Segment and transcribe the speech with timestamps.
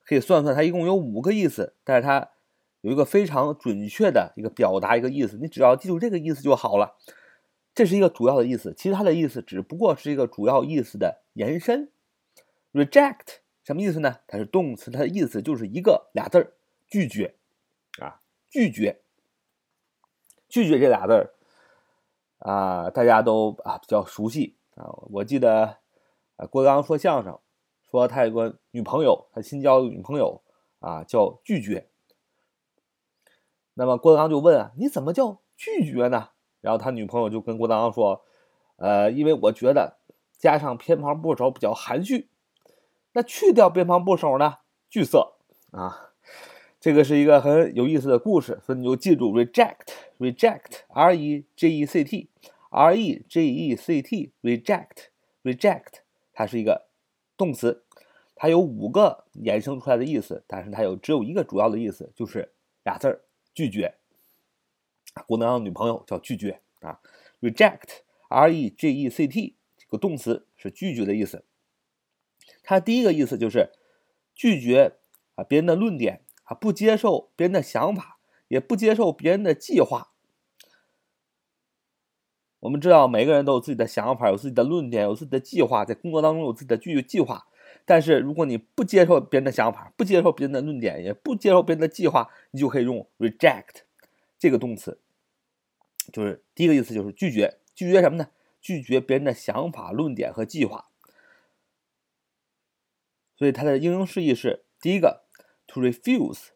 [0.04, 2.32] 可以算算它一共有五个意思，但是它
[2.82, 6.98] 有一个非常准确的一个表达一个意思，你只要记住这个意思就好了。
[7.76, 11.92] 这是一个主要的意思，其他的意思只不过是一个主要意思的延伸。
[12.74, 14.18] reject 什么意思呢？
[14.28, 16.54] 它是动词，它的意思就是一个俩字儿，
[16.88, 17.36] 拒绝
[18.00, 19.02] 啊，拒绝。
[20.48, 21.34] 拒绝这俩字儿
[22.40, 24.90] 啊，大家都啊比较熟悉啊。
[25.12, 25.78] 我记得
[26.38, 27.40] 啊，郭德纲说相声，
[27.90, 30.42] 说他有个女朋友，他新交的女朋友
[30.80, 31.88] 啊叫拒绝。
[33.74, 36.30] 那么郭德纲就问啊，你怎么叫拒绝呢？
[36.62, 38.24] 然后他女朋友就跟郭德纲说，
[38.78, 39.98] 呃，因为我觉得
[40.38, 42.30] 加上偏旁部首比较含蓄，
[43.14, 44.58] 那去掉偏旁部首呢，
[44.90, 45.34] 拒色
[45.72, 46.12] 啊。
[46.80, 49.88] 这个是一个很有意思的故事，所以你就记住 reject
[50.20, 55.94] reject，r e j e c t，r e j e c t，reject，reject，
[56.34, 56.88] 它是一个
[57.38, 57.86] 动词，
[58.36, 63.96] 它有五个衍生出来的意思，但是它有只有一个主要的意思，就是俩字儿拒绝。
[65.28, 67.00] 郭德纲女朋友叫拒绝啊
[67.42, 71.46] ，reject，r e j e c t 这个动词是拒绝的意思。
[72.64, 73.72] 它第一个意思就是
[74.34, 74.98] 拒绝
[75.36, 76.22] 啊别人的论点。
[76.46, 78.15] 啊，不接受别人的想法，
[78.48, 80.12] 也不接受别人的计划。
[82.60, 87.48] 我们知道，每个人都有自己的想法，有自己的论点，有自己的计划，在工作当中有自己的具计划。
[87.86, 93.84] 但是，如果你不接受别人的想法，不接受别人的论点，也不接受别人的计划，你就可以用 reject
[94.40, 95.00] 这个动词，
[96.12, 98.30] 就是第一个意思就是拒绝，拒绝什么呢？
[98.62, 100.90] 拒绝别人的想法、论点和计划。
[103.38, 105.26] 所以，它的应用释义是第一个。
[105.68, 106.50] to refuse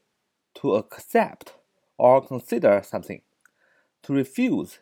[0.54, 1.56] to accept
[2.00, 3.22] or consider something.
[4.04, 4.78] To refuse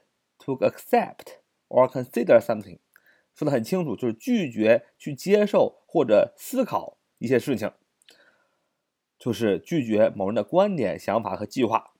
[0.45, 2.78] to accept or consider something，
[3.33, 7.73] 说的很清楚，就是拒绝去接受或者思考一些事情，
[9.17, 11.94] 就是拒绝某人的观点、想法和计划。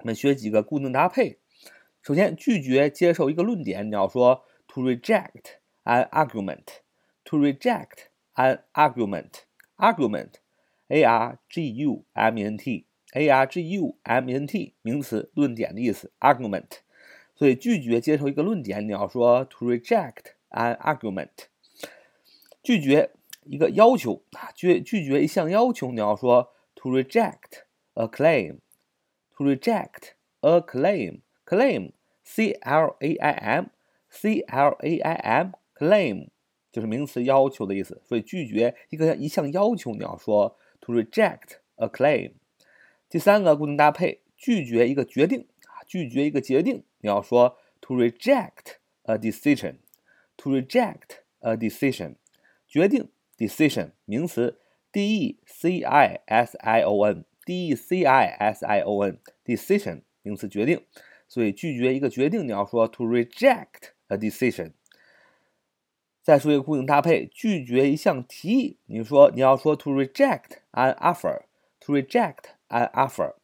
[0.00, 1.38] 我们学几个固定搭配。
[2.00, 6.64] 首先，拒绝接受一个论点，你要说 to reject an argument。
[7.24, 14.29] To reject an argument，argument，a r g u m e n t，argument, t，a r g u m
[14.29, 16.79] e n t，名词，论点的意思，argument。
[17.35, 21.47] 所以拒绝接受一个论点，你要说 to reject an argument。
[22.61, 23.11] 拒绝
[23.43, 30.11] 一个要求啊，拒拒绝一项要求，你要说 to reject a claim。to reject
[30.41, 36.29] a claim，claim，c l a i m，c l a i m，claim
[36.71, 38.01] 就是名词，要求的意思。
[38.03, 40.57] 所以拒绝一个一项要求，你要说。
[40.85, 42.33] To reject a claim，
[43.08, 49.76] 第三个固定搭配，拒绝一个决定啊，拒绝一个决定，你要说 to reject a decision。
[50.40, 52.14] To reject a decision，
[52.68, 54.60] 决定 decision 名词
[54.92, 60.84] ，d e c i s i o n，d e c i s i o n，decision 名词决定，
[61.26, 64.74] 所以拒绝一个决定，你要说 to reject a decision。
[66.22, 68.78] 再说一个固定搭配，拒绝一项提议。
[68.86, 73.35] 你说你要说 to reject an offer，to reject an offer。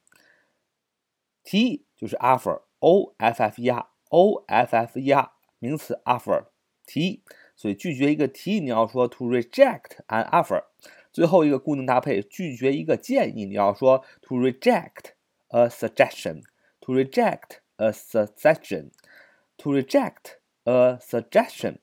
[1.43, 6.45] 提议就是 offer，o f f e r，o f f e r，名词 offer，
[6.85, 7.23] 提议。
[7.55, 10.63] 所以拒绝一个提议，你要说 to reject an offer。
[11.11, 15.13] 最后一个固定搭配，拒绝一个建议，你要说 to reject
[15.49, 21.79] a suggestion，to reject a suggestion，to reject a suggestion。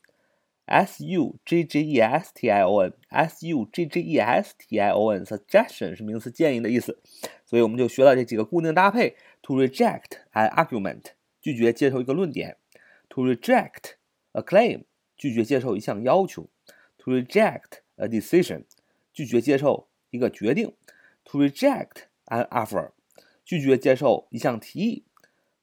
[0.66, 4.52] S U G G E S T I O N，S U G G E S
[4.58, 7.00] T I O N，suggestion 是名词建议的意思，
[7.44, 12.56] 所以我们就学了这几个固定搭配：to reject an argument，拒绝接受一个论点；
[13.08, 13.92] to reject
[14.32, 14.86] a claim，
[15.16, 16.48] 拒绝接受一项要求；
[16.98, 18.64] to reject a decision，
[19.12, 20.72] 拒绝接受一个决定；
[21.24, 22.90] to reject an offer，
[23.44, 25.04] 拒绝接受一项提议；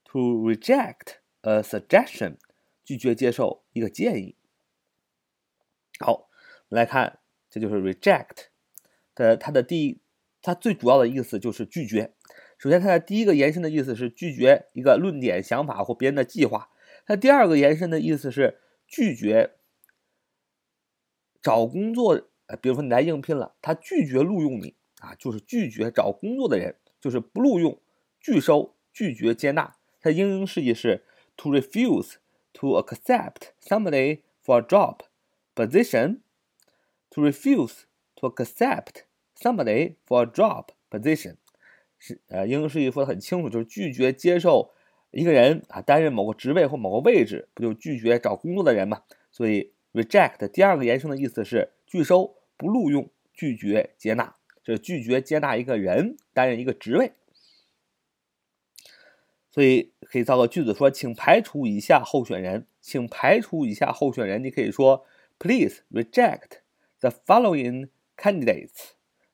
[0.05, 2.37] to reject a suggestion，
[2.85, 4.37] 拒绝接受一个建议。
[6.00, 7.18] 好，我们来看，
[7.50, 8.46] 这就是 reject
[9.14, 10.00] 的它的第，
[10.40, 12.14] 它最主要的意思就是拒绝。
[12.56, 16.70] 首先，它的第一个延伸的意思是拒绝一个论点、想法或别人的计划；
[17.06, 19.56] 它第二个延伸的意思是拒绝
[21.42, 22.28] 找工作。
[22.46, 27.78] 呃，比如说你来应聘了，他拒绝录用你啊，就是拒绝找工作的人，就是不录用、
[28.18, 29.76] 拒收、拒绝接纳。
[30.00, 31.04] 它英英释义是
[31.36, 32.14] to refuse
[32.54, 35.00] to accept somebody for a job
[35.66, 36.20] position。
[37.10, 41.36] to refuse to accept somebody for a job position。
[41.98, 44.72] 是呃，英英释义说的很清楚，就是拒绝接受
[45.10, 49.02] 一个人啊担任某个职位或某个位置，不就拒绝找工作的人嘛？
[49.32, 57.12] 所以 reject 第二个延伸的意思是拒收、不录用、拒绝接纳，就是拒绝接纳一个人担任一个职位。
[59.50, 64.44] 所以可以造个句子说，请排除以下候选人，请排除以下候选人。
[64.44, 65.04] 你可以说
[65.39, 66.61] ，Please reject
[66.99, 68.93] the following candidates.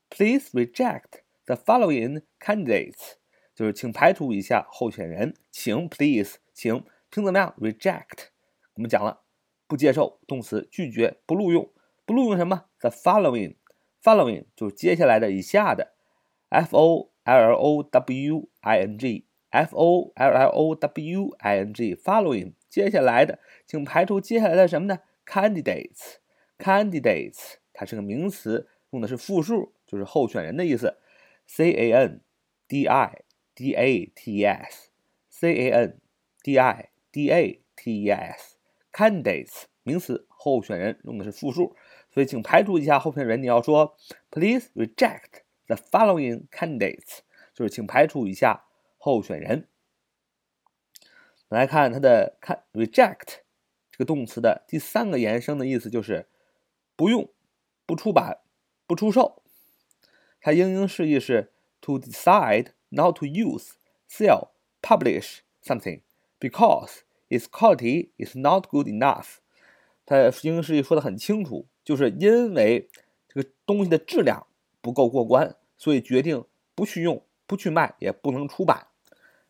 [0.10, 1.21] Please reject.
[1.45, 3.13] The following candidates
[3.56, 7.56] 就是请排除以下候选人，请 please 请请怎么样？
[7.60, 8.27] reject
[8.75, 9.21] 我们讲了，
[9.68, 11.71] 不接受动词拒绝不录用，
[12.06, 12.66] 不录用什么？
[12.80, 13.56] The following
[14.01, 15.94] following 就是接下来的以下的，
[16.50, 21.57] f o l l o w i n g f o l l o w i
[21.57, 26.16] n g following 接下来的，请排除接下来的什么呢 ？candidates
[26.57, 30.98] candidates 它是个名词，用的是复数，就是候选人的意思。
[31.45, 32.21] C A N
[32.68, 33.24] D I
[33.56, 36.00] D A T E S，C A N
[36.44, 41.75] D I D A T E S，candidates 名词，候选人用的是复数，
[42.12, 43.42] 所以请排除一下候选人。
[43.42, 43.98] 你要说
[44.30, 47.19] Please reject the following candidates，
[47.54, 48.66] 就是请排除一下
[48.98, 49.68] 候选人。
[51.48, 53.39] 来看它的看 reject
[53.96, 56.26] 这个动词的第三个延伸的意思就是
[56.96, 57.31] 不用、
[57.87, 58.41] 不出版、
[58.88, 59.41] 不出售。
[60.41, 63.75] 它英英释义是 to decide not to use,
[64.11, 64.49] sell,
[64.82, 66.00] publish something
[66.41, 69.37] because its quality is not good enough。
[70.05, 72.91] 它英英释义说的很清楚，就是因为
[73.29, 74.49] 这个东西的质量
[74.81, 76.44] 不够过关，所以决定
[76.75, 78.88] 不去用、不去卖，也不能出版，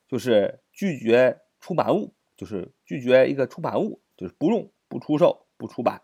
[0.06, 6.02] 就是拒绝出版物，就是拒绝一个出版物，就是不用、不出售、不出版。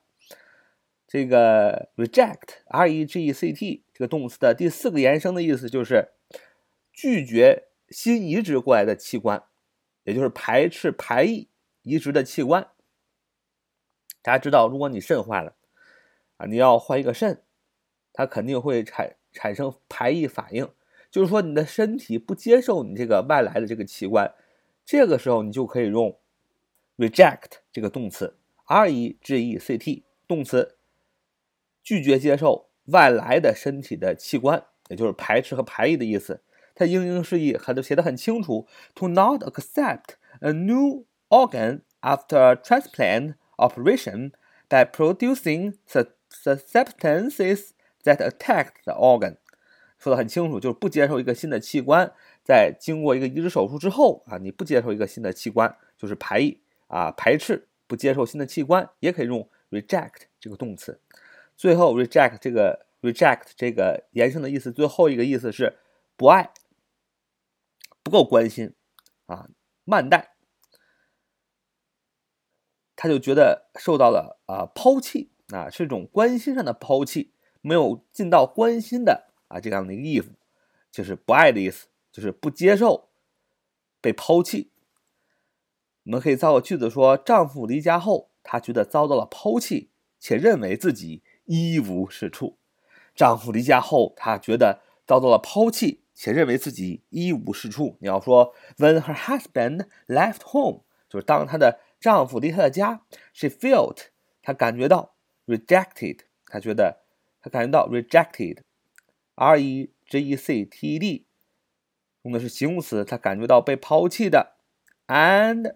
[1.07, 6.13] 这个 reject，r e g e c t 这个动词的第四个延伸的意思就是
[6.93, 9.43] 拒绝新移植过来的器官，
[10.05, 11.49] 也就是排斥排异
[11.83, 12.69] 移植的器官。
[14.23, 15.57] 大家知道，如果你肾坏了
[16.37, 17.43] 啊，你要换一个肾，
[18.13, 20.71] 它肯定会产产生排异反应，
[21.11, 24.33] 就是说你的身体不接受你这个外来的这个器官，
[24.85, 26.17] 这个时候你就可以用
[27.01, 28.37] reject 这个动词
[28.67, 30.77] ，r e g e c t 动词。
[31.83, 36.43] 拒绝接受外来的身体的器官，也就是排斥和排异的意思。
[36.75, 44.33] 它英英释义很都写的很清楚：to not accept a new organ after transplant operation
[44.69, 46.09] by producing the
[46.45, 47.71] the substances
[48.05, 49.39] that attack the organ。
[49.99, 52.13] 说的很清楚，就是不接受一个新的器官，
[52.45, 61.01] 在经过一个移植手术之后啊，你不接受一个新的器官，就是排异啊，排斥不接受新的器官，也可以用 reject 这个动词。
[61.57, 65.79] 最后，reject 这个 reject 这个延伸的意思，最后一个意思是
[66.17, 66.53] 不爱、
[68.03, 68.75] 不够关心
[69.27, 69.49] 啊，
[69.85, 70.35] 慢待，
[72.97, 80.33] 他就觉得受到了啊抛弃啊，是一种关心上的抛弃，没有尽到关心的啊这样的一个意思，
[80.91, 83.11] 就是不爱的意思，就是不接受
[84.01, 84.73] 被抛弃。
[86.05, 91.23] 我们可以造个句子说：丈夫离家后，她觉得遭到了抛弃，且认为自己。
[91.53, 92.59] 一无是处。
[93.13, 97.97] 丈夫离家后，她觉得遭到了抛弃，且认为自己一无是处。
[97.99, 103.03] 你要说，When her husband left home，就是当她的丈夫离她的家
[103.35, 104.11] ，she felt，
[104.43, 107.01] 她感觉到 rejected，她觉得
[107.43, 111.27] 她感觉到 rejected，r e j e c t e d，
[112.23, 114.53] 用的是形容词，她感觉到被抛弃的
[115.09, 115.75] ，and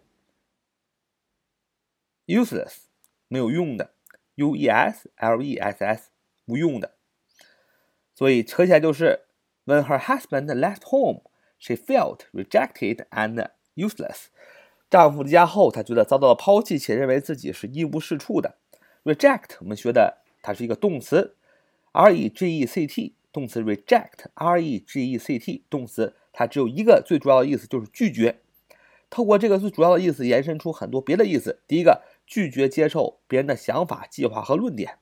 [2.26, 2.84] useless，
[3.28, 3.90] 没有用的。
[4.36, 6.08] ，U-E-S-L-E-S-S，
[6.46, 6.96] 无用的，
[8.16, 9.26] 所以扯起来就是
[9.64, 11.22] When her husband left home,
[11.56, 14.24] she felt rejected and useless。
[14.90, 18.56] 丈夫离家后，她觉得遭到了抛弃，且认为自己是一无是处的。
[19.04, 21.36] Reject 我们学的它是一个动词
[21.92, 28.40] ，r-e-g-e-c-t 动词 reject，r-e-g-e-c-t 动词它只有一个最主要的意思就是拒绝。
[29.08, 31.62] 透过这个最主要的意思延伸出很多别的意思。
[31.68, 32.02] 第一个。
[32.26, 34.98] 拒绝接受别人的想法、计划和论点，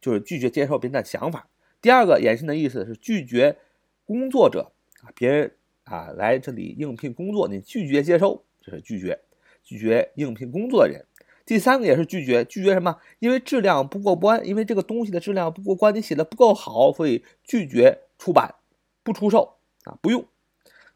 [0.00, 1.48] 就是拒绝接受别人的想法。
[1.80, 3.56] 第二个延伸的意思是拒绝
[4.04, 5.52] 工作者啊，别人
[5.84, 9.20] 啊来这里应聘工作，你拒绝接收，这是拒绝
[9.62, 11.04] 拒绝应聘工作的人。
[11.44, 12.98] 第三个也是拒绝，拒绝什么？
[13.20, 18.56] 因为质量不过关，因为这个东西的质量不过关，你写的不够好，所以拒绝出版，
[19.04, 20.26] 不出售啊，不用。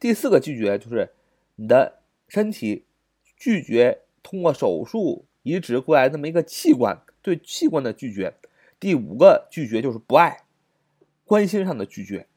[0.00, 1.12] 第四个拒绝就是
[1.55, 2.87] 你的身体
[3.37, 8.35] 拒绝通过手术移植过来这么一个器官，对器官的拒绝。
[8.78, 10.45] 第五个拒绝就是不爱，
[11.25, 12.28] 关心上的拒绝。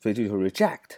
[0.00, 0.96] 所以这就是 reject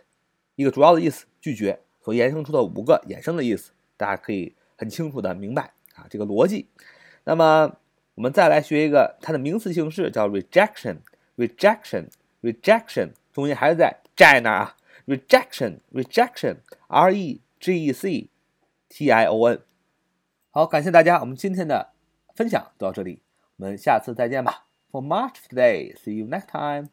[0.57, 5.75] 一个主要的意思，拒绝所衍生出的五个衍生的意思，大家可以很清楚的明白。
[5.95, 6.67] 啊，这个逻辑。
[7.25, 7.77] 那么
[8.15, 18.29] 我们再来学一个它的名词形式，叫 rejection，rejection，rejection，中间还是在在那儿啊，rejection，rejection，r e g e c
[18.89, 19.61] t i o n。
[20.57, 21.95] 好，感谢大家，我们今天的
[22.37, 23.21] 分享就到这里，
[23.57, 24.69] 我们下次再见吧。
[24.93, 26.91] For much today, see you next time.